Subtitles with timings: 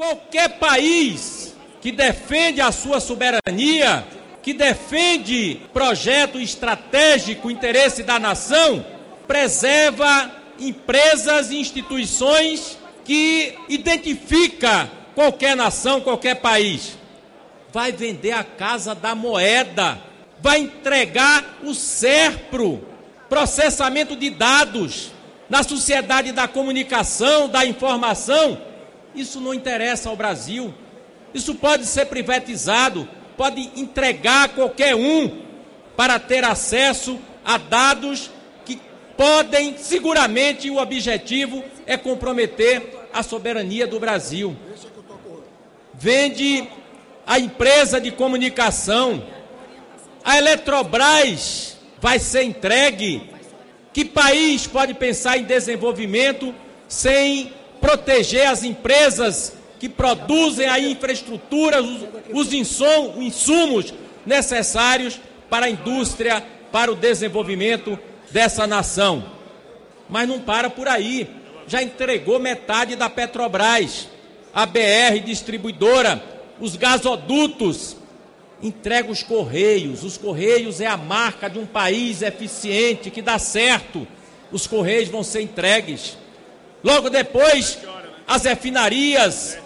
[0.00, 4.02] Qualquer país que defende a sua soberania,
[4.42, 8.82] que defende projeto estratégico, interesse da nação,
[9.28, 16.96] preserva empresas e instituições que identifica qualquer nação, qualquer país.
[17.70, 20.00] Vai vender a casa da moeda,
[20.40, 22.82] vai entregar o SERPRO,
[23.28, 25.10] processamento de dados
[25.50, 28.69] na sociedade da comunicação, da informação.
[29.14, 30.72] Isso não interessa ao Brasil.
[31.32, 35.42] Isso pode ser privatizado, pode entregar a qualquer um
[35.96, 38.30] para ter acesso a dados
[38.64, 38.80] que
[39.16, 44.56] podem, seguramente, o objetivo é comprometer a soberania do Brasil.
[45.94, 46.68] Vende
[47.26, 49.22] a empresa de comunicação,
[50.24, 53.30] a Eletrobras vai ser entregue.
[53.92, 56.54] Que país pode pensar em desenvolvimento
[56.88, 63.94] sem proteger as empresas que produzem a infraestrutura, os, os insumos
[64.26, 67.98] necessários para a indústria, para o desenvolvimento
[68.30, 69.24] dessa nação.
[70.08, 71.28] Mas não para por aí.
[71.66, 74.08] Já entregou metade da Petrobras,
[74.52, 76.22] a BR distribuidora,
[76.60, 77.96] os gasodutos,
[78.62, 80.04] entrega os Correios.
[80.04, 84.06] Os Correios é a marca de um país eficiente, que dá certo.
[84.52, 86.18] Os Correios vão ser entregues.
[86.82, 87.78] Logo depois,
[88.26, 89.58] as refinarias,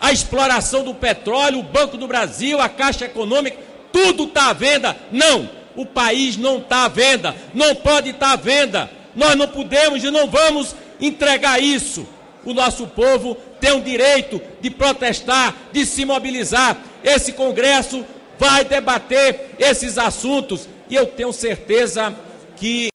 [0.00, 3.58] a exploração do petróleo, o Banco do Brasil, a Caixa Econômica,
[3.92, 4.96] tudo está à venda.
[5.10, 8.90] Não, o país não está à venda, não pode estar tá à venda.
[9.14, 12.06] Nós não podemos e não vamos entregar isso.
[12.44, 16.76] O nosso povo tem o direito de protestar, de se mobilizar.
[17.04, 18.04] Esse Congresso
[18.38, 22.14] vai debater esses assuntos e eu tenho certeza
[22.56, 22.90] que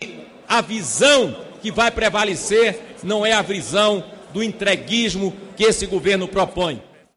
[0.47, 4.03] a visão que vai prevalecer não é a visão
[4.33, 6.81] do entreguismo que esse governo propõe.